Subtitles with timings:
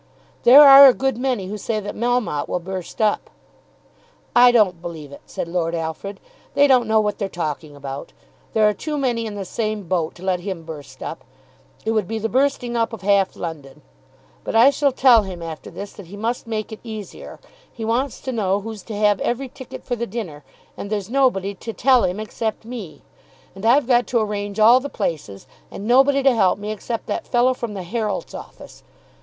[0.45, 3.29] "There are a good many who say that Melmotte will burst up."
[4.35, 6.19] "I don't believe it," said Lord Alfred.
[6.55, 8.11] "They don't know what they're talking about.
[8.53, 11.23] There are too many in the same boat to let him burst up.
[11.85, 13.83] It would be the bursting up of half London.
[14.43, 17.37] But I shall tell him after this that he must make it easier.
[17.71, 20.43] He wants to know who's to have every ticket for the dinner,
[20.75, 23.03] and there's nobody to tell him except me.
[23.53, 27.27] And I've got to arrange all the places, and nobody to help me except that
[27.27, 28.81] fellow from the Herald's office.